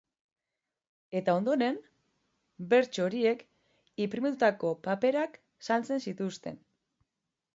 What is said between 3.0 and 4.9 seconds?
horiek inprimatutako